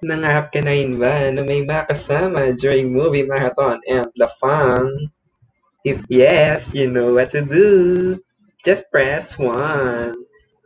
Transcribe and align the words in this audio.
Nangarap 0.00 0.48
ka 0.48 0.64
na 0.64 0.72
rin 0.72 0.96
ba 0.96 1.28
na 1.28 1.44
may 1.44 1.60
makasama 1.60 2.56
during 2.56 2.88
movie 2.88 3.28
marathon 3.28 3.84
and 3.84 4.08
the 4.16 4.24
fun? 4.40 5.12
If 5.84 6.08
yes, 6.08 6.72
you 6.72 6.88
know 6.88 7.12
what 7.12 7.36
to 7.36 7.44
do. 7.44 8.16
Just 8.64 8.88
press 8.88 9.36
1. 9.36 10.16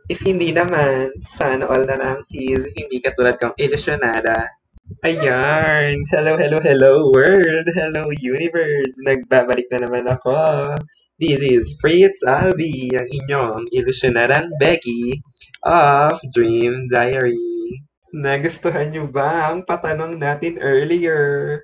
If 0.07 0.23
hindi 0.23 0.55
naman, 0.55 1.19
sana 1.19 1.67
all 1.67 1.83
na 1.83 1.99
lang 1.99 2.23
sis, 2.23 2.63
hindi 2.79 3.03
ka 3.03 3.11
tulad 3.11 3.35
kang 3.35 3.55
ilusyonada. 3.59 4.55
Ayan! 5.03 6.07
Hello, 6.07 6.39
hello, 6.39 6.63
hello 6.63 7.11
world! 7.11 7.67
Hello 7.75 8.13
universe! 8.15 8.95
Nagbabalik 9.03 9.67
na 9.67 9.83
naman 9.83 10.07
ako. 10.07 10.79
This 11.19 11.43
is 11.43 11.75
Fritz 11.83 12.23
Albi, 12.23 12.91
ang 12.95 13.07
inyong 13.07 13.71
ilusyonadang 13.71 14.51
Becky 14.63 15.19
of 15.63 16.19
Dream 16.31 16.87
Diary. 16.87 17.83
Nagustuhan 18.15 18.95
niyo 18.95 19.11
ba 19.11 19.51
ang 19.51 19.67
patanong 19.67 20.15
natin 20.15 20.55
earlier? 20.63 21.59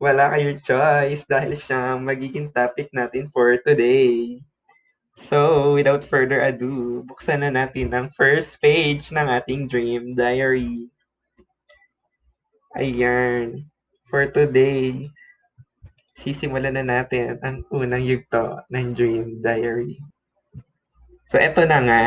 Wala 0.00 0.32
kayong 0.32 0.64
choice 0.64 1.28
dahil 1.28 1.52
siya 1.52 1.92
ang 1.92 2.08
magiging 2.08 2.48
topic 2.48 2.88
natin 2.96 3.28
for 3.28 3.60
today. 3.60 4.40
So, 5.12 5.76
without 5.76 6.00
further 6.00 6.40
ado, 6.40 7.04
buksan 7.04 7.44
na 7.44 7.52
natin 7.52 7.92
ang 7.92 8.08
first 8.08 8.56
page 8.64 9.12
ng 9.12 9.28
ating 9.28 9.68
Dream 9.68 10.16
Diary. 10.16 10.88
Ayan. 12.72 13.68
For 14.08 14.24
today, 14.32 15.12
sisimulan 16.16 16.80
na 16.80 16.88
natin 16.88 17.36
ang 17.44 17.68
unang 17.68 18.00
yugto 18.00 18.64
ng 18.72 18.96
Dream 18.96 19.44
Diary. 19.44 20.00
So, 21.28 21.36
eto 21.36 21.68
na 21.68 21.84
nga. 21.84 22.04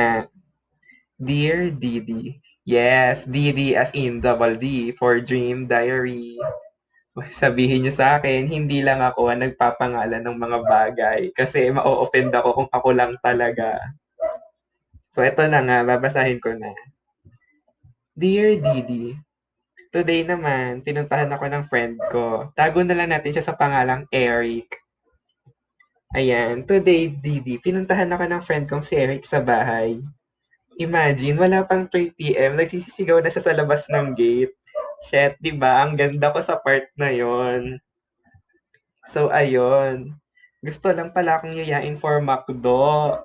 Dear 1.22 1.70
Didi. 1.70 2.45
Yes, 2.66 3.30
Didi 3.30 3.78
as 3.78 3.94
in 3.94 4.20
double 4.20 4.58
D 4.58 4.90
for 4.98 5.22
Dream 5.22 5.70
Diary. 5.70 6.36
Sabihin 7.40 7.86
niyo 7.86 7.94
sa 7.94 8.18
akin, 8.18 8.50
hindi 8.50 8.82
lang 8.82 9.00
ako 9.00 9.30
ang 9.32 9.46
nagpapangalan 9.46 10.26
ng 10.26 10.38
mga 10.38 10.60
bagay 10.66 11.20
kasi 11.32 11.70
ma-offend 11.70 12.34
ako 12.34 12.50
kung 12.66 12.72
ako 12.74 12.90
lang 12.92 13.14
talaga. 13.22 13.78
So, 15.14 15.24
eto 15.24 15.46
na 15.48 15.64
nga, 15.64 15.86
babasahin 15.86 16.44
ko 16.44 16.58
na. 16.58 16.74
Dear 18.18 18.60
Didi, 18.60 19.16
Today 19.96 20.28
naman, 20.28 20.84
pinuntahan 20.84 21.32
ako 21.32 21.48
ng 21.48 21.64
friend 21.72 21.96
ko. 22.12 22.52
Tago 22.52 22.84
na 22.84 23.00
lang 23.00 23.16
natin 23.16 23.32
siya 23.32 23.48
sa 23.48 23.56
pangalang 23.56 24.04
Eric. 24.12 24.76
Ayan, 26.12 26.68
today, 26.68 27.16
Didi, 27.16 27.56
pinuntahan 27.64 28.12
ako 28.12 28.28
ng 28.28 28.44
friend 28.44 28.68
kong 28.68 28.84
si 28.84 29.00
Eric 29.00 29.24
sa 29.24 29.40
bahay. 29.40 29.96
Imagine, 30.76 31.40
wala 31.40 31.64
pang 31.64 31.88
3pm, 31.88 32.60
nagsisisigaw 32.60 33.24
na 33.24 33.32
siya 33.32 33.44
sa 33.48 33.56
labas 33.56 33.88
ng 33.88 34.12
gate. 34.12 34.56
Shit, 35.08 35.40
di 35.40 35.56
ba? 35.56 35.88
Ang 35.88 35.96
ganda 35.96 36.36
ko 36.36 36.44
sa 36.44 36.60
part 36.60 36.92
na 37.00 37.16
yon. 37.16 37.80
So, 39.08 39.32
ayun. 39.32 40.20
Gusto 40.60 40.92
lang 40.92 41.16
pala 41.16 41.40
akong 41.40 41.56
yayain 41.56 41.96
for 41.96 42.20
McDo. 42.20 43.16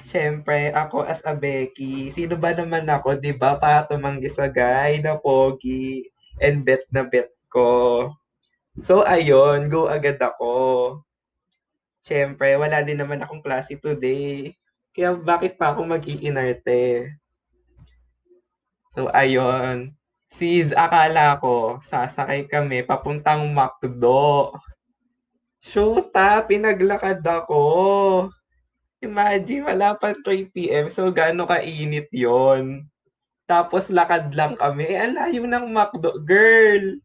Siyempre, 0.00 0.72
ako 0.72 1.04
as 1.04 1.20
a 1.28 1.36
Becky, 1.36 2.08
sino 2.10 2.40
ba 2.40 2.56
naman 2.56 2.88
ako, 2.88 3.20
di 3.20 3.36
ba, 3.36 3.60
para 3.60 3.84
tumanggi 3.84 4.32
sa 4.32 4.48
guy 4.48 4.98
na 4.98 5.20
pogi 5.20 6.08
and 6.40 6.64
bet 6.64 6.88
na 6.88 7.04
bet 7.04 7.30
ko. 7.52 8.08
So, 8.80 9.04
ayun, 9.04 9.68
go 9.68 9.86
agad 9.86 10.16
ako. 10.18 11.04
Siyempre, 12.00 12.56
wala 12.56 12.80
din 12.80 12.96
naman 12.96 13.20
akong 13.20 13.44
klase 13.44 13.76
today. 13.76 14.56
Kaya 15.00 15.16
bakit 15.16 15.56
pa 15.56 15.72
ako 15.72 15.88
mag-iinarte? 15.88 17.08
So, 18.92 19.08
ayun. 19.16 19.96
Sis, 20.28 20.76
akala 20.76 21.40
ko, 21.40 21.80
sasakay 21.80 22.44
kami 22.44 22.84
papuntang 22.84 23.48
McDo. 23.48 24.52
Shoota, 25.56 26.44
pinaglakad 26.44 27.24
ako. 27.24 27.64
Imagine, 29.00 29.72
wala 29.72 29.96
pa 29.96 30.12
3pm, 30.12 30.92
so 30.92 31.08
gaano 31.08 31.48
kainit 31.48 32.12
yon 32.12 32.84
Tapos 33.48 33.88
lakad 33.88 34.36
lang 34.36 34.52
kami. 34.60 34.84
Eh, 34.84 35.00
ang 35.00 35.16
layo 35.16 35.48
ng 35.48 35.72
McDo. 35.72 36.20
Girl! 36.28 37.00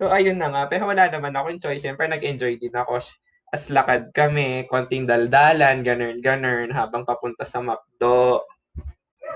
So, 0.00 0.08
ayun 0.08 0.40
na 0.40 0.48
nga. 0.48 0.64
Pero 0.72 0.88
wala 0.88 1.12
naman 1.12 1.36
akong 1.36 1.60
choice. 1.60 1.84
Siyempre, 1.84 2.08
nag-enjoy 2.08 2.56
din 2.56 2.72
ako. 2.72 3.04
As 3.54 3.70
lakad 3.70 4.10
kami, 4.10 4.66
konting 4.66 5.06
daldalan, 5.06 5.86
ganun, 5.86 6.18
ganun, 6.18 6.74
habang 6.74 7.06
papunta 7.06 7.46
sa 7.46 7.62
McDo. 7.62 8.42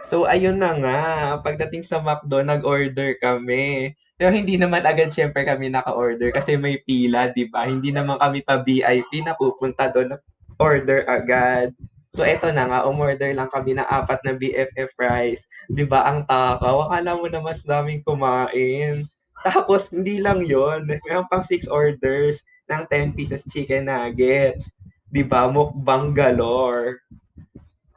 So, 0.02 0.24
ayun 0.26 0.58
na 0.58 0.74
nga. 0.80 1.00
Pagdating 1.44 1.84
sa 1.86 2.02
McDo, 2.02 2.42
nag-order 2.42 3.14
kami. 3.22 3.94
Pero 4.20 4.36
hindi 4.36 4.60
naman 4.60 4.84
agad 4.84 5.14
syempre 5.14 5.48
kami 5.48 5.72
naka-order 5.72 6.28
kasi 6.28 6.56
may 6.60 6.76
pila, 6.84 7.32
di 7.32 7.48
ba? 7.48 7.64
Hindi 7.64 7.88
naman 7.88 8.20
kami 8.20 8.44
pa 8.44 8.60
VIP 8.60 9.24
na 9.24 9.32
pupunta 9.32 9.88
doon 9.88 10.18
order 10.60 11.08
agad. 11.08 11.72
So, 12.12 12.26
eto 12.26 12.50
na 12.50 12.66
nga, 12.68 12.84
umorder 12.84 13.32
lang 13.32 13.48
kami 13.48 13.78
ng 13.78 13.86
apat 13.86 14.20
na 14.26 14.34
BFF 14.34 14.92
rice. 14.98 15.46
Di 15.70 15.86
ba, 15.86 16.04
ang 16.04 16.26
takaw. 16.26 16.90
Akala 16.90 17.16
mo 17.16 17.26
na 17.30 17.40
mas 17.40 17.62
daming 17.62 18.02
kumain. 18.04 19.06
Tapos, 19.46 19.88
hindi 19.94 20.20
lang 20.20 20.44
yon 20.44 20.84
Meron 20.84 21.30
pang 21.30 21.46
6 21.46 21.70
orders 21.70 22.42
ng 22.70 22.86
10 22.86 23.18
pieces 23.18 23.42
chicken 23.50 23.90
nuggets. 23.90 24.70
Di 25.10 25.26
ba, 25.26 25.50
mukbang 25.50 26.14
galore. 26.14 27.02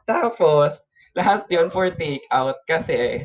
Tapos, 0.02 0.74
lahat 1.14 1.46
yon 1.48 1.70
for 1.70 1.88
take 1.94 2.26
out 2.34 2.58
kasi 2.66 3.22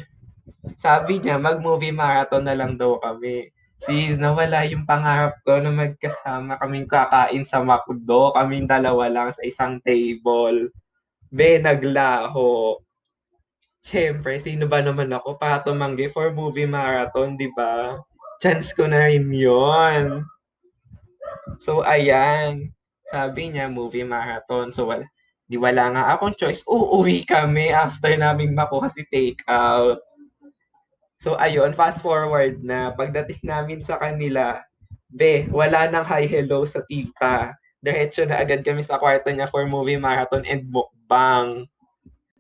sabi 0.78 1.20
niya, 1.20 1.42
mag-movie 1.42 1.94
marathon 1.94 2.46
na 2.46 2.54
lang 2.54 2.78
daw 2.78 3.02
kami. 3.02 3.50
Sis, 3.80 4.20
nawala 4.20 4.68
yung 4.68 4.84
pangarap 4.84 5.40
ko 5.48 5.56
na 5.58 5.72
magkasama 5.72 6.60
kaming 6.60 6.84
kakain 6.84 7.48
sa 7.48 7.64
McDo. 7.64 8.36
Kaming 8.36 8.68
dalawa 8.68 9.08
lang 9.08 9.30
sa 9.32 9.40
isang 9.48 9.80
table. 9.82 10.68
Be, 11.32 11.64
naglaho. 11.64 12.76
Siyempre, 13.80 14.44
sino 14.44 14.68
ba 14.68 14.84
naman 14.84 15.16
ako 15.16 15.40
para 15.40 15.64
tumanggi 15.64 16.12
for 16.12 16.36
movie 16.36 16.68
marathon, 16.68 17.40
di 17.40 17.48
ba? 17.56 17.96
Chance 18.44 18.76
ko 18.76 18.84
na 18.92 19.08
rin 19.08 19.32
yun. 19.32 20.28
So, 21.58 21.82
ayan. 21.82 22.70
Sabi 23.10 23.50
niya, 23.50 23.66
movie 23.74 24.06
marathon. 24.06 24.70
So, 24.70 24.86
wala, 24.86 25.10
di 25.50 25.58
wala 25.58 25.90
nga 25.90 26.04
akong 26.14 26.38
choice. 26.38 26.62
Uuwi 26.70 27.26
kami 27.26 27.74
after 27.74 28.14
naming 28.14 28.54
makuha 28.54 28.86
si 28.94 29.02
take 29.10 29.42
out. 29.50 29.98
So 31.20 31.36
ayun, 31.36 31.76
fast 31.76 32.00
forward 32.00 32.64
na 32.64 32.96
pagdating 32.96 33.44
namin 33.44 33.84
sa 33.84 34.00
kanila, 34.00 34.64
be, 35.12 35.52
wala 35.52 35.92
nang 35.92 36.08
hi 36.08 36.24
hello 36.24 36.64
sa 36.64 36.80
tita. 36.88 37.52
Diretso 37.84 38.24
na 38.24 38.40
agad 38.40 38.64
kami 38.64 38.88
sa 38.88 38.96
kwarto 38.96 39.28
niya 39.28 39.52
for 39.52 39.68
movie 39.68 40.00
marathon 40.00 40.48
and 40.48 40.72
mukbang. 40.72 41.68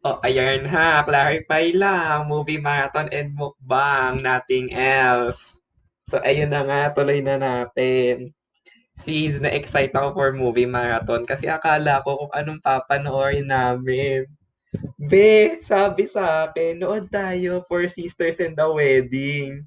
Oh, 0.07 0.23
ayan 0.23 0.63
ha, 0.63 1.03
clarify 1.03 1.75
lang, 1.75 2.31
movie 2.31 2.61
marathon 2.61 3.11
and 3.11 3.35
mukbang, 3.35 4.23
nothing 4.23 4.71
else. 4.71 5.59
So 6.07 6.23
ayun 6.23 6.55
na 6.55 6.63
nga, 6.63 6.81
tuloy 6.95 7.19
na 7.19 7.35
natin. 7.35 8.31
Sis, 8.99 9.39
na-excite 9.39 9.95
ako 9.95 10.09
for 10.11 10.29
movie 10.35 10.67
marathon 10.67 11.23
kasi 11.23 11.47
akala 11.47 12.03
ko 12.03 12.25
kung 12.25 12.33
anong 12.35 12.59
papanoorin 12.59 13.47
namin. 13.47 14.27
Be, 14.99 15.57
sabi 15.65 16.05
sa 16.05 16.45
akin, 16.45 16.83
nood 16.83 17.09
tayo 17.09 17.65
for 17.65 17.87
Sisters 17.89 18.43
and 18.43 18.53
the 18.53 18.67
Wedding. 18.67 19.65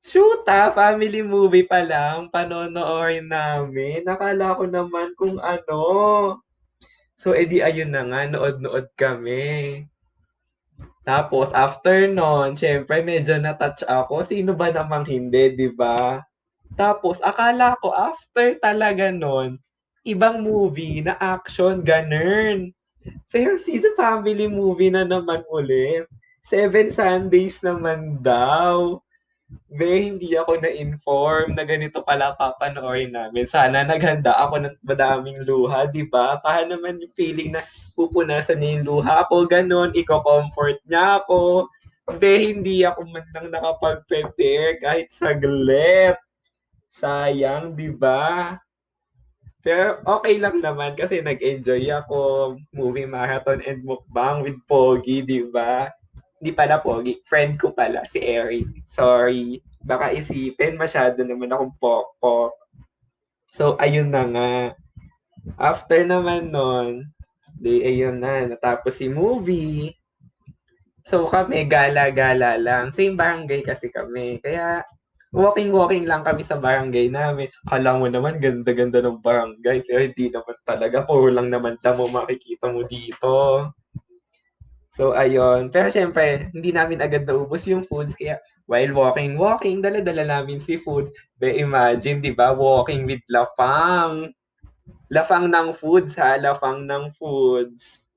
Shoot 0.00 0.48
ah, 0.48 0.72
family 0.72 1.20
movie 1.20 1.68
pa 1.68 1.84
lang, 1.84 2.32
panonoorin 2.32 3.28
namin. 3.28 4.00
Nakala 4.06 4.56
ko 4.56 4.64
naman 4.64 5.12
kung 5.18 5.36
ano. 5.42 5.82
So, 7.20 7.36
edi 7.36 7.60
ayun 7.60 7.92
na 7.92 8.08
nga, 8.08 8.24
nood-nood 8.24 8.88
kami. 8.96 9.84
Tapos, 11.04 11.52
after 11.52 12.08
nun, 12.08 12.56
syempre, 12.56 13.04
medyo 13.04 13.36
na-touch 13.36 13.84
ako. 13.84 14.24
Sino 14.24 14.56
ba 14.56 14.72
namang 14.72 15.04
hindi, 15.04 15.52
di 15.52 15.68
ba? 15.68 16.24
Tapos, 16.78 17.18
akala 17.22 17.74
ko, 17.82 17.90
after 17.94 18.58
talaga 18.62 19.10
nun, 19.10 19.58
ibang 20.06 20.42
movie 20.44 21.02
na 21.04 21.16
action, 21.18 21.82
ganun. 21.82 22.70
Pero 23.32 23.56
season 23.56 23.96
family 23.96 24.46
movie 24.46 24.92
na 24.92 25.06
naman 25.06 25.40
ulit. 25.48 26.04
Seven 26.44 26.88
Sundays 26.92 27.60
naman 27.60 28.20
daw. 28.20 29.00
Be, 29.66 30.14
hindi 30.14 30.38
ako 30.38 30.62
na-inform 30.62 31.58
na 31.58 31.66
ganito 31.66 32.06
pala 32.06 32.38
papanoorin 32.38 33.10
namin. 33.10 33.50
Sana 33.50 33.82
naghanda 33.82 34.30
ako 34.38 34.62
ng 34.62 34.76
madaming 34.86 35.42
luha, 35.42 35.90
di 35.90 36.06
ba? 36.06 36.38
Para 36.38 36.62
naman 36.62 37.02
yung 37.02 37.14
feeling 37.18 37.50
na 37.58 37.62
pupunasan 37.98 38.62
niya 38.62 38.78
yung 38.78 38.86
luha 38.86 39.26
ko, 39.26 39.50
ganun, 39.50 39.90
iko-comfort 39.90 40.78
niya 40.86 41.18
ako. 41.22 41.66
Be, 42.22 42.54
hindi 42.54 42.86
ako 42.86 43.10
man 43.10 43.26
lang 43.34 43.50
nakapag-prepare 43.50 44.78
kahit 44.78 45.10
saglit. 45.10 46.14
Sayang, 47.00 47.72
di 47.72 47.88
ba? 47.88 48.54
Pero 49.64 50.04
okay 50.04 50.36
lang 50.36 50.60
naman 50.60 50.96
kasi 50.96 51.24
nag-enjoy 51.24 51.88
ako 51.92 52.56
movie 52.76 53.08
marathon 53.08 53.64
and 53.64 53.80
mukbang 53.84 54.44
with 54.44 54.56
Pogi, 54.68 55.24
di 55.24 55.44
ba? 55.48 55.88
Di 56.40 56.52
pala 56.52 56.80
pogi. 56.80 57.20
Friend 57.24 57.56
ko 57.56 57.72
pala, 57.72 58.04
si 58.08 58.20
Eric. 58.20 58.68
Sorry. 58.88 59.60
Baka 59.84 60.12
isipin, 60.12 60.76
masyado 60.80 61.20
naman 61.24 61.52
akong 61.52 61.76
pokpok. 61.76 62.52
So, 63.52 63.76
ayun 63.76 64.12
na 64.12 64.24
nga. 64.24 64.52
After 65.60 66.04
naman 66.04 66.52
nun, 66.52 67.12
di 67.60 67.84
ayun 67.84 68.20
na, 68.20 68.48
natapos 68.48 69.00
si 69.00 69.08
movie. 69.08 69.92
So 71.04 71.26
kami, 71.26 71.64
gala-gala 71.66 72.60
lang. 72.60 72.92
Same 72.92 73.16
barangay 73.16 73.64
kasi 73.64 73.88
kami. 73.88 74.38
Kaya 74.44 74.84
walking-walking 75.30 76.10
lang 76.10 76.26
kami 76.26 76.42
sa 76.42 76.58
barangay 76.58 77.06
namin. 77.06 77.46
Kala 77.70 77.94
mo 77.94 78.10
naman, 78.10 78.42
ganda-ganda 78.42 78.98
ng 79.02 79.22
barangay. 79.22 79.86
Pero 79.86 80.00
hindi 80.02 80.26
naman 80.26 80.56
talaga. 80.66 81.06
Puro 81.06 81.30
lang 81.30 81.54
naman 81.54 81.78
damo 81.78 82.10
makikita 82.10 82.70
mo 82.70 82.82
dito. 82.82 83.70
So, 84.90 85.14
ayun. 85.14 85.70
Pero 85.70 85.86
syempre, 85.88 86.50
hindi 86.50 86.74
namin 86.74 86.98
agad 86.98 87.24
naubos 87.30 87.62
yung 87.70 87.86
foods. 87.86 88.18
Kaya, 88.18 88.42
while 88.66 88.90
walking, 88.90 89.38
walking, 89.38 89.78
dala-dala 89.78 90.26
namin 90.26 90.58
si 90.58 90.74
foods. 90.74 91.14
But 91.38 91.54
imagine, 91.54 92.18
di 92.18 92.34
ba, 92.34 92.50
walking 92.50 93.06
with 93.06 93.22
lafang. 93.30 94.34
Lafang 95.14 95.46
ng 95.46 95.78
foods, 95.78 96.18
ha? 96.18 96.42
Lafang 96.42 96.90
ng 96.90 97.14
foods. 97.14 98.10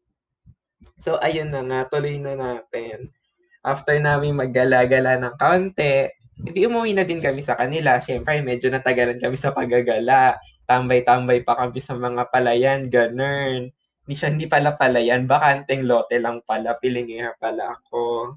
So, 0.97 1.21
ayun 1.21 1.53
na 1.53 1.61
nga, 1.61 1.79
tuloy 1.93 2.17
na 2.17 2.33
natin. 2.33 3.13
After 3.61 3.95
namin 3.95 4.35
maggala-gala 4.35 5.21
ng 5.21 5.35
kaunti, 5.37 6.09
hindi 6.41 6.65
umuwi 6.65 6.97
na 6.97 7.05
din 7.05 7.21
kami 7.21 7.45
sa 7.45 7.53
kanila. 7.53 8.01
Siyempre, 8.01 8.41
medyo 8.41 8.73
natagalan 8.73 9.21
kami 9.21 9.37
sa 9.37 9.53
paggagala. 9.53 10.41
Tambay-tambay 10.65 11.45
pa 11.45 11.53
kami 11.59 11.77
sa 11.83 11.93
mga 11.93 12.33
palayan, 12.33 12.89
ganun. 12.89 13.69
Hindi 14.03 14.13
siya, 14.17 14.33
hindi 14.33 14.47
pala 14.49 14.75
palayan, 14.75 15.29
bakanteng 15.29 15.87
lote 15.87 16.19
lang 16.19 16.43
pala, 16.43 16.75
pilingiha 16.81 17.37
pala 17.39 17.77
ako. 17.77 18.35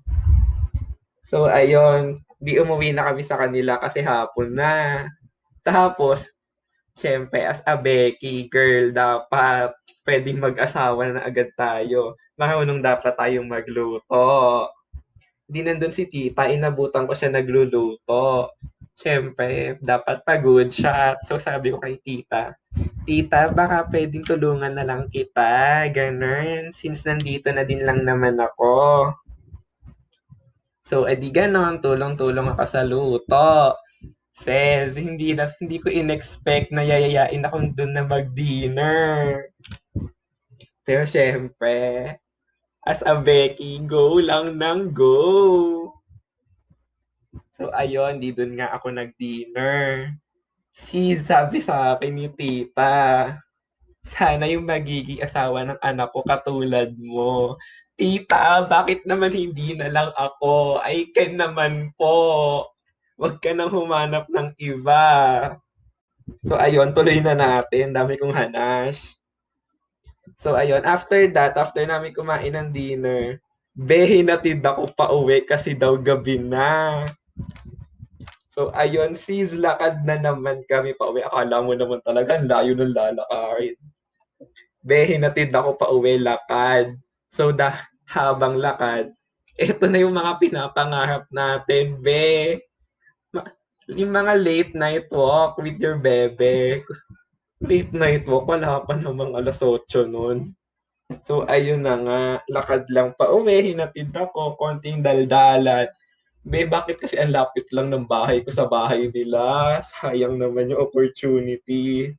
So, 1.26 1.50
ayun, 1.50 2.22
di 2.38 2.60
umuwi 2.60 2.94
na 2.94 3.10
kami 3.10 3.26
sa 3.26 3.34
kanila 3.40 3.82
kasi 3.82 4.04
hapon 4.04 4.54
na. 4.54 5.06
Tapos, 5.66 6.31
syempre, 6.94 7.43
as 7.43 7.58
a 7.66 7.75
Becky 7.75 8.46
girl, 8.46 8.94
dapat 8.94 9.75
pwedeng 10.06 10.38
mag-asawa 10.38 11.19
na 11.19 11.26
agad 11.26 11.50
tayo. 11.58 12.14
Marunong 12.38 12.78
dapat 12.78 13.19
tayong 13.19 13.50
magluto. 13.50 14.70
Di 15.46 15.62
nandun 15.62 15.94
si 15.94 16.10
tita, 16.10 16.50
inabutan 16.50 17.06
ko 17.06 17.14
siya 17.14 17.31
nagluluto. 17.31 18.50
Siyempre, 18.96 19.78
dapat 19.78 20.26
pagod 20.26 20.66
siya. 20.66 21.14
So 21.22 21.38
sabi 21.38 21.70
ko 21.70 21.78
kay 21.78 22.02
tita, 22.02 22.58
tita, 23.06 23.54
baka 23.54 23.87
pwedeng 23.94 24.26
tulungan 24.26 24.75
na 24.75 24.82
lang 24.82 25.06
kita. 25.06 25.87
Ganun. 25.94 26.75
Since 26.75 27.06
nandito 27.06 27.54
na 27.54 27.62
din 27.62 27.87
lang 27.87 28.02
naman 28.02 28.43
ako. 28.43 29.14
So, 30.87 31.10
edi 31.10 31.34
ganon, 31.34 31.82
tulong-tulong 31.82 32.54
ako 32.54 32.64
sa 32.66 32.87
luto. 32.87 33.75
Says, 34.31 34.94
hindi 34.94 35.34
na, 35.34 35.50
hindi 35.58 35.82
ko 35.82 35.90
in-expect 35.90 36.70
na 36.70 36.87
yayayain 36.87 37.43
akong 37.43 37.75
dun 37.75 37.90
na 37.90 38.06
mag-dinner. 38.06 39.50
Pero 40.87 41.02
syempre, 41.02 41.75
as 42.87 43.03
a 43.03 43.19
Becky, 43.19 43.83
go 43.83 44.23
lang 44.23 44.62
ng 44.62 44.94
go. 44.94 45.91
So, 47.50 47.75
ayun, 47.75 48.23
di 48.23 48.31
dun 48.31 48.55
nga 48.55 48.71
ako 48.79 48.94
nag-dinner. 48.94 50.15
Si 50.71 51.19
sabi 51.19 51.59
sa 51.59 51.97
akin 51.97 52.12
ni 52.15 52.29
tita, 52.31 53.33
sana 54.06 54.47
yung 54.47 54.69
magiging 54.69 55.19
asawa 55.19 55.67
ng 55.67 55.81
anak 55.83 56.15
ko 56.15 56.23
katulad 56.23 56.94
mo. 56.94 57.59
Tita, 57.99 58.69
bakit 58.71 59.03
naman 59.09 59.35
hindi 59.35 59.75
na 59.75 59.91
lang 59.91 60.11
ako? 60.15 60.79
I 60.85 61.11
can 61.11 61.41
naman 61.41 61.91
po. 61.99 62.69
Huwag 63.17 63.41
ka 63.41 63.56
nang 63.56 63.73
humanap 63.73 64.29
ng 64.29 64.53
iba. 64.61 65.03
So, 66.44 66.61
ayun, 66.61 66.93
tuloy 66.93 67.25
na 67.25 67.32
natin. 67.32 67.97
Dami 67.97 68.21
kong 68.21 68.37
hanash. 68.37 69.16
So, 70.34 70.58
ayun, 70.58 70.82
after 70.82 71.31
that, 71.31 71.55
after 71.55 71.87
namin 71.87 72.11
kumain 72.11 72.58
ng 72.58 72.75
dinner, 72.75 73.38
be, 73.78 74.02
hinatid 74.02 74.67
ako 74.67 74.90
pa 74.99 75.06
uwi 75.14 75.46
kasi 75.46 75.78
daw 75.78 75.94
gabi 75.94 76.43
na. 76.43 77.06
So, 78.50 78.75
ayun, 78.75 79.14
sis, 79.14 79.55
lakad 79.55 80.02
na 80.02 80.19
naman 80.19 80.67
kami 80.67 80.99
pa 80.99 81.14
uwi. 81.14 81.23
Akala 81.23 81.62
mo 81.62 81.73
naman 81.78 82.02
talaga, 82.02 82.40
layo 82.43 82.75
ng 82.75 82.90
lalakarin. 82.90 83.78
Be, 84.82 85.06
hinatid 85.06 85.55
ako 85.55 85.78
pa 85.78 85.87
uwi, 85.94 86.19
lakad. 86.19 86.99
So, 87.31 87.55
da, 87.55 87.87
habang 88.11 88.58
lakad, 88.58 89.14
ito 89.56 89.84
na 89.88 90.02
yung 90.02 90.12
mga 90.12 90.37
pinapangarap 90.43 91.25
natin, 91.32 92.02
be. 92.02 92.61
Yung 93.87 94.11
mga 94.11 94.34
late 94.37 94.72
night 94.75 95.06
walk 95.14 95.62
with 95.62 95.79
your 95.79 95.96
bebe 95.96 96.82
late 97.64 97.93
night 97.97 98.29
walk, 98.29 98.44
wala 98.49 98.85
pa 98.85 98.97
namang 98.97 99.32
alas 99.32 99.64
8 99.64 100.08
noon. 100.08 100.53
So, 101.23 101.47
ayun 101.47 101.87
na 101.87 101.94
nga, 102.03 102.20
lakad 102.50 102.91
lang 102.91 103.14
pa 103.14 103.31
uwi, 103.31 103.73
hinatid 103.73 104.11
ako, 104.11 104.58
konting 104.58 105.06
daldalan. 105.06 105.87
Be, 106.47 106.67
bakit 106.67 107.03
kasi 107.03 107.19
ang 107.19 107.35
lapit 107.35 107.67
lang 107.75 107.91
ng 107.91 108.06
bahay 108.06 108.43
ko 108.43 108.50
sa 108.50 108.67
bahay 108.67 109.11
nila? 109.11 109.79
Sayang 109.99 110.38
naman 110.38 110.70
yung 110.70 110.82
opportunity. 110.82 112.14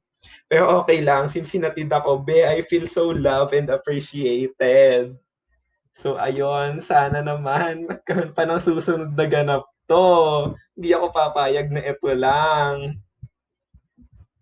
Pero 0.47 0.83
okay 0.83 1.03
lang, 1.03 1.27
since 1.27 1.51
hinatid 1.51 1.91
ako, 1.91 2.23
be, 2.23 2.43
I 2.43 2.63
feel 2.63 2.87
so 2.87 3.11
loved 3.11 3.55
and 3.55 3.67
appreciated. 3.67 5.15
So, 5.95 6.15
ayun, 6.15 6.79
sana 6.79 7.19
naman, 7.23 7.87
magkaroon 7.91 8.31
pa 8.31 8.47
ng 8.47 8.63
susunod 8.63 9.15
na 9.15 9.27
ganap 9.27 9.67
to. 9.87 10.07
Hindi 10.75 10.95
ako 10.95 11.11
papayag 11.11 11.71
na 11.71 11.83
ito 11.83 12.11
lang. 12.15 12.99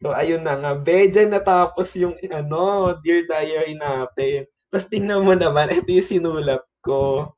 So, 0.05 0.13
ayun 0.13 0.45
na 0.45 0.53
nga. 0.53 0.77
Bedya 0.77 1.25
natapos 1.25 1.97
yung, 1.97 2.13
ano, 2.29 2.93
Dear 3.01 3.25
Diary 3.25 3.73
natin. 3.73 4.45
Tapos 4.69 4.85
tingnan 4.85 5.25
mo 5.25 5.33
naman, 5.33 5.73
ito 5.73 5.89
yung 5.89 6.05
sinulat 6.05 6.61
ko. 6.85 7.33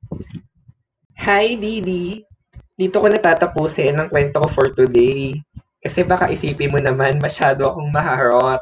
Hi, 1.16 1.56
Didi. 1.56 2.28
Dito 2.76 3.00
ko 3.00 3.08
natatapusin 3.08 3.96
ang 3.96 4.12
kwento 4.12 4.44
ko 4.44 4.52
for 4.52 4.68
today. 4.76 5.40
Kasi 5.80 6.04
baka 6.04 6.28
isipin 6.28 6.76
mo 6.76 6.84
naman, 6.84 7.24
masyado 7.24 7.72
akong 7.72 7.88
maharot. 7.88 8.60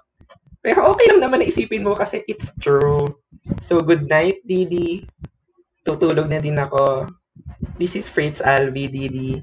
Pero 0.62 0.86
okay 0.94 1.10
lang 1.10 1.26
naman 1.26 1.42
na 1.42 1.50
isipin 1.50 1.82
mo 1.82 1.98
kasi 1.98 2.22
it's 2.30 2.54
true. 2.62 3.10
So, 3.58 3.82
good 3.82 4.06
night, 4.06 4.46
Didi. 4.46 5.10
Tutulog 5.82 6.30
na 6.30 6.38
din 6.38 6.62
ako. 6.62 7.10
This 7.82 7.98
is 7.98 8.06
Fritz 8.06 8.38
Alvi, 8.38 8.86
Didi. 8.86 9.42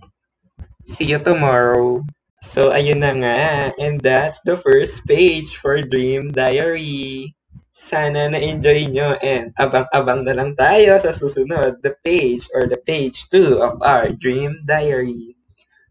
See 0.87 1.11
you 1.11 1.19
tomorrow. 1.19 2.07
So, 2.42 2.75
ayun 2.75 3.00
na 3.00 3.14
nga. 3.14 3.38
And 3.78 4.02
that's 4.02 4.42
the 4.42 4.58
first 4.58 5.06
page 5.06 5.54
for 5.56 5.78
Dream 5.78 6.34
Diary. 6.34 7.32
Sana 7.70 8.30
na-enjoy 8.30 8.90
nyo 8.90 9.14
and 9.22 9.54
abang-abang 9.58 10.26
na 10.26 10.34
lang 10.34 10.58
tayo 10.58 10.99
sa 10.99 11.14
susunod, 11.14 11.82
the 11.87 11.94
page 12.02 12.50
or 12.50 12.66
the 12.66 12.78
page 12.82 13.30
2 13.30 13.62
of 13.62 13.78
our 13.82 14.11
Dream 14.11 14.54
Diary. 14.66 15.38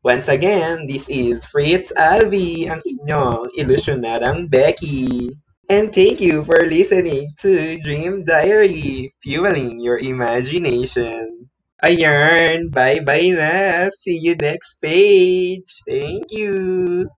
Once 0.01 0.27
again, 0.27 0.89
this 0.89 1.05
is 1.07 1.45
Fritz 1.45 1.93
Alvi, 1.93 2.65
ang 2.65 2.81
inyong 2.81 3.53
ilusyonarang 3.53 4.49
Becky. 4.49 5.29
And 5.69 5.93
thank 5.93 6.19
you 6.19 6.41
for 6.41 6.57
listening 6.65 7.31
to 7.45 7.79
Dream 7.85 8.25
Diary, 8.25 9.13
fueling 9.21 9.77
your 9.79 10.01
imagination. 10.01 11.50
Ayan, 11.83 12.69
bye-bye 12.73 13.29
na. 13.37 13.89
See 14.01 14.17
you 14.21 14.35
next 14.35 14.81
page. 14.81 15.81
Thank 15.87 16.31
you. 16.31 17.05